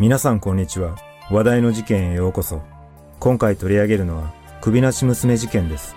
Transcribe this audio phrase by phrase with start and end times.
[0.00, 0.96] 皆さんこんにちは。
[1.30, 2.62] 話題の事件へようこそ。
[3.20, 5.94] 今回取り上げるのは、首なし娘事件です。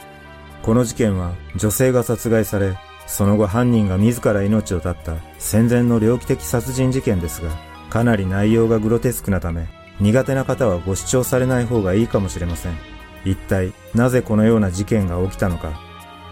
[0.61, 2.77] この事件は、女性が殺害され、
[3.07, 7.49] その後犯人が自ら命を絶った戦前の猟奇的殺人事件ですが、
[7.89, 9.67] かなり内容がグロテスクなため、
[9.99, 12.77] 苦手な方はご視聴されない方がいいかもしれません。
[13.25, 15.71] 一体、なぜこのような事件が起きたのか。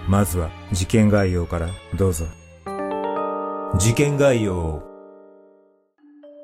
[0.08, 2.28] まずは、事件概要からどうぞ。
[3.80, 4.95] 事件概要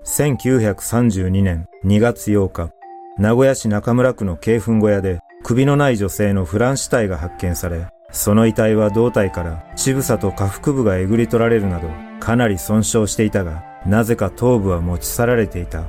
[0.04, 2.72] 1932年2月8日、
[3.20, 11.88] 名古屋市中村区の京墳小屋で首のない女性のフラン死体が発見され、その遺体は胴体から乳房と下腹部がえぐり取られるなど
[12.20, 15.84] かなり損傷していたが、なぜか頭部は持ち去られていた。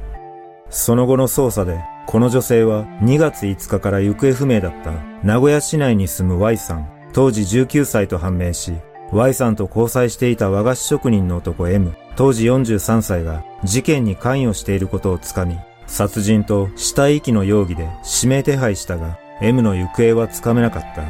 [0.69, 8.75] その後の捜査で、この女性は2月5日から行方不明だった名古屋市内に住む Y さん、当時19歳と判明し、
[9.11, 17.89] Y さんと交際していた和菓子職人の男 M、当時43歳が事件に関与していることをつかみ、殺人と死体遺棄の容疑で
[18.23, 21.05] 指名手配したが、M の行方はつかめなかった。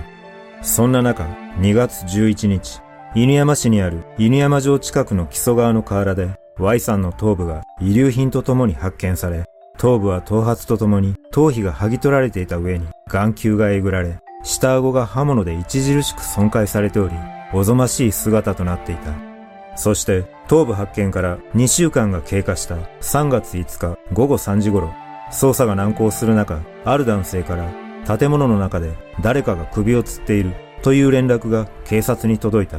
[0.62, 1.25] そんな中、
[1.58, 2.80] 2月11日、
[3.14, 9.45] 犬山市にある犬山城近くの木曽川の河原で、Y さんの頭部が遺留品とともに発見され、
[9.78, 17.14] 頭部は頭髪とともに頭皮が剥ぎ取られていた上に眼球がえぐられ、下顎が刃物で著しく損壊されており、
[17.53, 19.31] おぞましい姿となっていた。
[19.75, 24.92] そして、頭部発見から2週間が経過した3月5日午後3時頃、
[25.31, 27.73] 捜査が難航する中、ある男性から
[28.19, 28.92] 建物の中で
[29.23, 32.79] 誰かが首を吊っているという連絡が警察に届いた。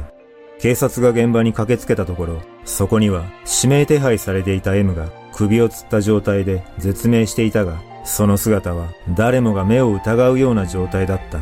[0.59, 3.25] 警察が現場に駆けつけたところ、そこには
[3.63, 11.39] 指名手配されていた M が首を吊った状態で絶命していたが、その姿は誰もが目を疑うような状態だった。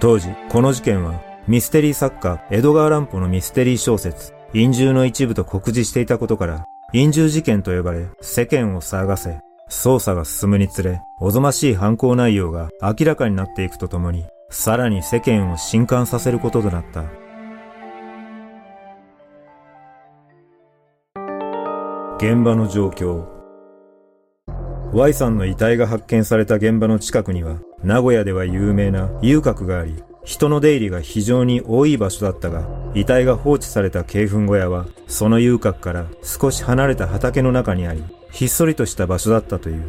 [0.00, 9.40] 当時、この事件はミステリー作家、エドガー・ランポのミステリー小説、陰獣の一部と告示していたことから、陰獣事件と呼ばれ、世間を騒がせ、
[9.70, 17.04] 捜査が進むにつれ、おぞましい犯行内容が明らかになっていくとともに、さらに世間を震撼させることとなった。
[22.16, 23.26] 現場の状況
[24.94, 39.84] Y さんの遺体が発見された現場の近くには、名古屋では有名な遊郭があり、人の出入りが非常に多い場所だったが、遺体が放置された京墳小屋は、その遊郭から少し離れた畑の中にあり、ひっそりとした場所だったという。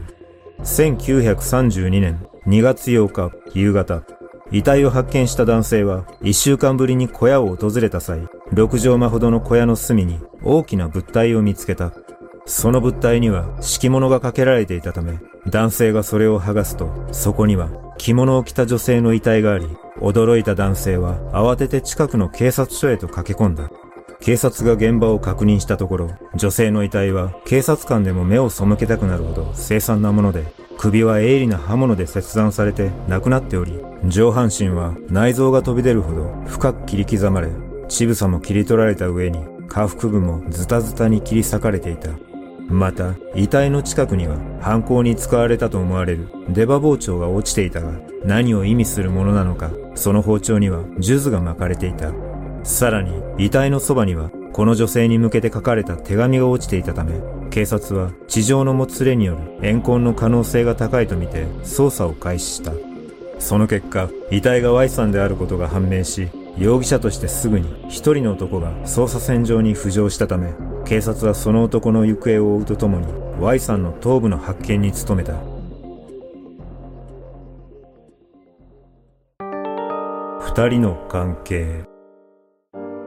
[0.60, 4.04] 1932年2月8日夕方、
[4.52, 11.94] 遺体を発見した男性は、一週間ぶりに小屋を訪れた際、六畳間ほどの小屋の隅に大きな物体を見つけた。
[12.46, 19.68] その物体には敷物がかけられていたため、男性がそれを剥がすと、そこには着物を着た女性の遺体があり、
[20.00, 23.70] 驚いた男性は慌てて近くの警察署へと駆け込んだ。
[24.20, 30.46] 警察が現場を確認したところ、女性の遺体は警察官でも目を背けたくなるほど凄惨なもので、
[30.78, 37.50] 首は鋭利な刃物で切断されて亡くなっており、上半身は内臓が飛び出るほど深く切り刻まれ、
[37.90, 42.10] 乳房も切り取られた上に下腹部もズタズタに切り裂かれていた。
[42.68, 47.94] また、遺体の近くには犯行に使われたと思われる出刃包丁が落ちていたが、
[48.26, 52.12] 何を意味するものなのか、その包丁には数珠が巻かれていた。
[52.64, 62.74] さらに、遺体のそばには、この女性に向けて書かれた手紙が落ちていたため、警察は地上のもつれによる怨恨の可能性が高いとみて捜査を開始した。
[63.40, 66.28] その結果、遺体が Y さんであることが判明し、
[66.58, 70.54] 容疑者としてすぐに一人の男が捜査線上に浮上したため、
[70.88, 73.08] 警察はその男の行方を追うとともに
[73.42, 75.34] Y さんの頭部の発見に努めた。
[80.40, 81.84] 二人の関係。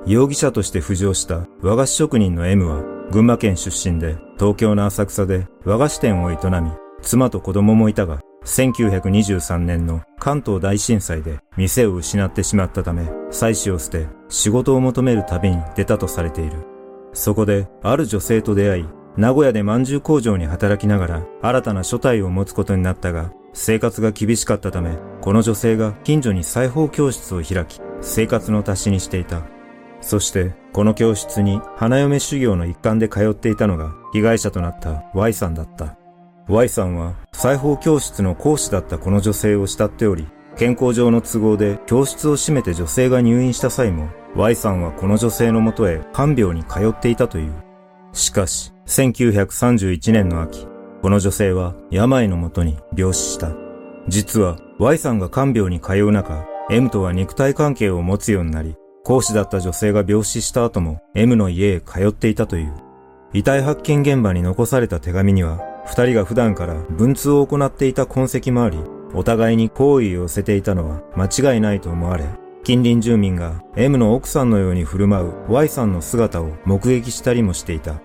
[0.06, 6.70] 容疑者として浮上した和菓子職人の M は群馬県出身で東京の浅草で和菓子店を営み、
[7.00, 16.79] 妻と子供もいたが、1923年の関東大震災で店を失ってしまったため、妻子を捨て仕事を求める旅に出たとされている。
[17.12, 18.84] そこで、ある女性と出会い、
[19.16, 29.42] 名古屋で饅頭工場に働きながら新たな所帯を持つことになったが、生活が厳しかったため、この女性が近所に裁縫教室を開き、生活の足しにしていた。
[30.00, 35.96] そして、この教室に花嫁修行の一環で通っていたのが被害者となった Y さんだった。
[36.48, 40.26] Y さんは裁縫教室の講師だったこの女性を慕っており、
[40.56, 47.52] 健康上の都合で教室を閉めて女性が入院した際も Y さんはこの女性のもとへ看病に通っていたという。
[48.12, 50.66] しかし、1931年の秋、
[51.02, 53.52] この女性は病のもとに病死した。
[54.08, 62.74] 実は Y さんが看病に通う中、M とは肉体関係を持つようになり、講師だった女性が病死した後も M の家へ通っていたという。
[63.32, 68.78] 遺体発見現場に残された手紙には、二人が普段から文通を行っていた痕跡もあり、
[69.14, 72.24] お互いに好意を寄せていたのは間違いないと思われ、
[72.62, 78.00] 近隣住民が M の奥さんのように振る舞う Y さんの姿を目撃したりもしていた。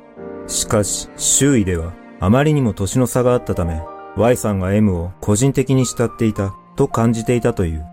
[0.47, 3.81] しかし、周囲ではあまりにも年の差があったため、
[4.15, 7.85] Y さんが M を個人的に慕っていたと感じていたという。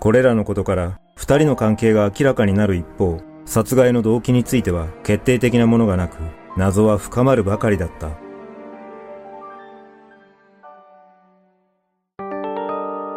[0.00, 6.16] これらのことから二人の関係が明らかになる一方、殺害の動機については決定的なものがなく、
[6.56, 8.10] 謎は深まるばかりだった。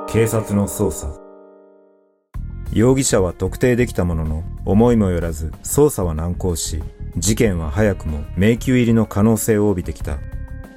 [0.07, 1.19] 警察の捜査。
[2.71, 6.83] 容疑者は特定できたものの、思いもよらず捜査は難航し、
[7.18, 10.18] 事件は早くも迷宮入りの可能性を帯びてきた。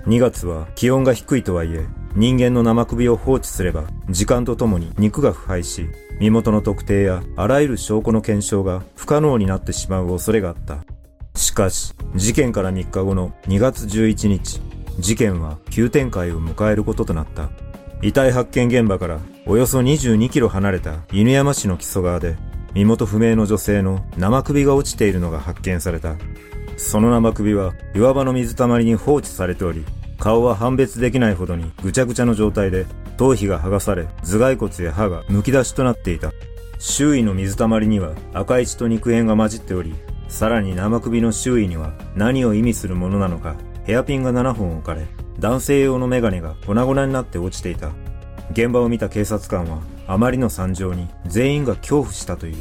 [0.07, 1.87] 2月は気温が低いとはいえ、
[2.17, 5.87] 人間の生首を放置すれば、時間とともに肉が腐敗し、
[6.19, 10.79] 身元の特定やあらゆる証拠の検証が不可能になってしまう恐れがあった。
[11.39, 14.61] しかし、事件から3日後の2月11日、
[14.99, 17.51] 事件は急展開を迎えることとなった。
[18.03, 22.37] 遺体発見現場からおよそ22キロ離れた犬山市の木曽川で、
[22.75, 26.15] 身元不明の女性の生首が落ちているのが発見された。
[26.77, 29.85] その生首は岩場の水たまりに放置されており、
[30.21, 32.87] 顔は判別できないほどにぐちゃぐちゃの状態で、
[33.17, 36.31] 頭皮が剥がされ、頭蓋骨や歯が剥き出しとなっていた。
[36.79, 39.93] 周囲の水たまりには赤い血と肉片が混じっており、
[40.29, 45.09] さらに生首の周囲には何を意味するものなのか、ヘアピンが7本置かれ、
[45.41, 47.91] 男性用のメガネが粉々になって落ちていた。
[48.53, 52.57] 現場を見た警察官は、あまりの惨状に全員が恐怖したという。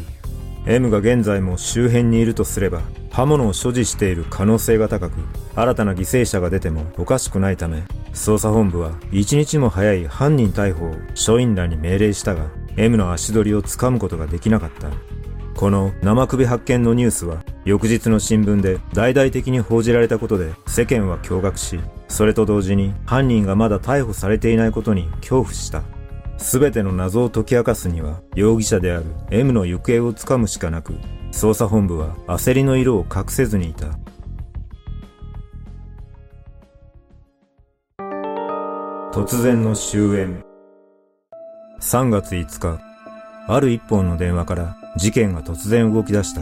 [0.66, 5.14] M が現在も周辺にいるとすれば、刃物を所持している可能性が高く、
[5.56, 7.84] 新たな犠牲者が出てもおかしくないため、
[8.14, 12.48] 捜査本部は一日も早い犯人逮捕を署員らに命令したが、
[12.78, 14.90] M の足取りをつかむことができなかった。
[15.56, 21.80] この生首発見のニュースは、翌日の新聞で大々的に報じられたことで世間は驚愕し、
[22.12, 25.82] それと同時に犯人がまだ逮捕されていないことに恐怖した。
[26.38, 30.96] すべての謎を解き明かすには、容疑者である M の行方をつかむしかなく、
[31.32, 33.86] 捜査本部は焦りの色を隠せずにいた。
[39.14, 40.44] 突然の終焉。
[41.80, 42.82] 3月5日、
[43.48, 46.42] ある一本の電話から事件が突然動き出した。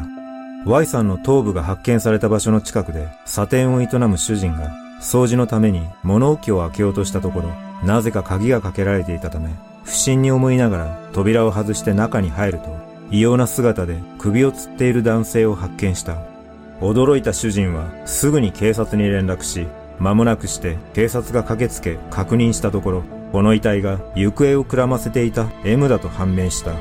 [0.65, 7.49] Y さんの頭部が発見された場所の近くで査店を営む主人が掃除のために物置を開けようとしたところ、
[7.85, 9.49] なぜか鍵がかけられていたため、
[9.83, 12.77] 不審に思いながら扉を外して中に入ると、
[13.11, 16.17] 異様な姿で首を吊っている男性を発見した。
[16.81, 19.67] 驚いた主人はすぐに警察に連絡し、
[19.99, 26.73] 間もなくして警察が駆けつけ確認したところ、この遺体が行方をくらませていた M だと判明した。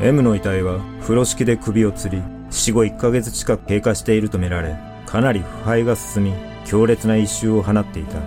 [0.00, 8.18] M の遺体は風呂敷で首を吊り、死後1ヶ月近く経過しているとみられ、かなり腐敗が進み、強烈な一臭を放っていた。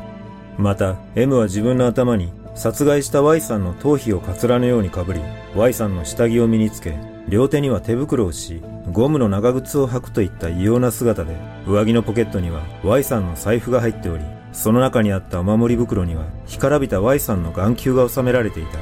[0.58, 5.22] また、M は自分の頭に殺害した Y さんの頭皮をカツラのようにかぶり、
[5.56, 6.94] Y さんの下着を身につけ、
[7.28, 18.78] 両手には手袋をし、ゴムの長靴を履くといった異様な姿で、上着のポケットには Y さんの財布が入っており、その中にあったお守り袋には、干からびた Y さんの眼球が収められていた。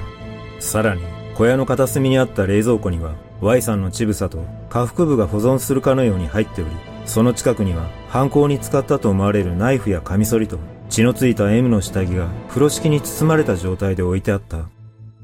[0.59, 1.01] さらに、
[1.35, 6.71] 小屋の片隅にあった冷蔵庫には、Y さんの乳房と下腹部が保存するかのように入っており、
[7.05, 14.69] その近くには犯行に使ったと思われるナイフやカミソリと血のついた M の下着が風呂敷に包まれた状態で置いてあった。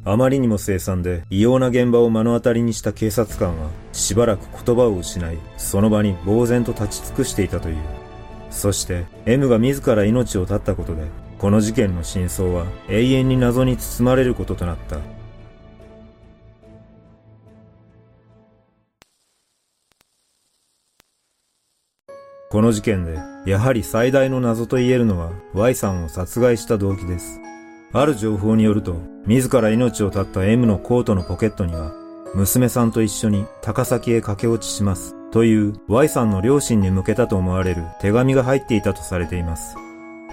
[0.05, 7.75] あまりにも凄惨で異様な現場を目の当たりにした警察官はしばらく言葉を失い、その場に呆然と立ち尽くしていたという。
[8.49, 11.03] そして M が自ら命を絶ったことで、
[11.37, 14.97] この事件の真相は永遠に謎に包まれることとなった。
[22.57, 27.39] この事件で、やはり最大の謎と言えるのは Y さんを殺害した動機です。
[27.93, 28.95] ある情報によると、
[29.27, 31.93] 自ら命を絶った M のコートのポケットには、
[32.33, 35.13] 娘さんと一緒に高崎へ駆け落ちします。
[35.29, 39.75] という Y さんの両親に向けたと思われる手紙が入っていたとされています。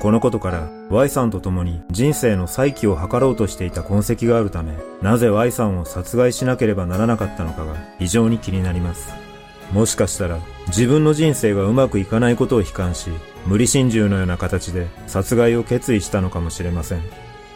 [0.00, 9.23] このことから Y さんと共に人生の再起を図ろうとしていた痕跡があるため、なぜ Y さんを殺害しなければならなかったのかが非常に気になります。
[9.72, 13.10] もしかしたら自分の人生がうまくいかないことを悲観し、
[13.46, 17.02] 無理心中のような形で殺害を決意したのかもしれません。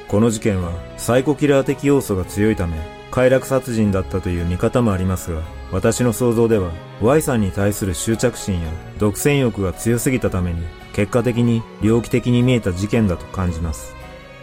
[0.08, 2.76] この事件はサイコキラー的要素が強いため、
[3.10, 10.62] 快楽殺人だったという見方もありますが、私の想像では Y さんに対する執着心や独占欲が強すぎたために、
[10.94, 13.94] 結果的に猟奇的に見えた事件だと感じます。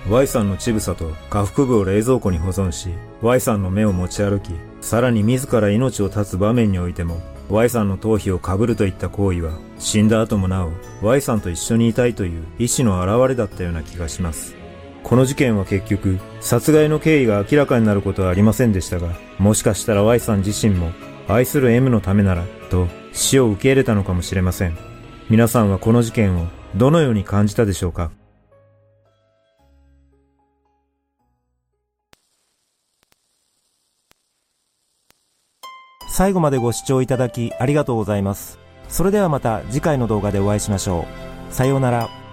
[0.09, 2.89] Y さんの乳房と下腹部を冷蔵庫に保存し、
[3.21, 10.71] Y さんの目を持ち歩き、さらに自ら命を絶つ場面においても、Y さんの頭皮をかぶるといった行為は、死んだ後もなお、
[11.01, 14.55] Y さんと一緒にいたいという意志の表れだったような気がします。
[15.03, 20.91] この事件は結局、殺害の経緯が明らかになることはありませんでしたが、もしかしたら Y さん自身も、
[21.27, 24.77] 愛する M のためなら、と死を受け入れたのかもしれません。
[25.29, 28.11] 皆さんはこの事件をどのように感じたでしょうか？
[36.15, 38.57] 最後までご視聴いただきありがとうございます。
[38.87, 41.05] それではまた次回の動画でお会いしましょ
[41.49, 41.53] う。
[41.53, 42.24] さようなら。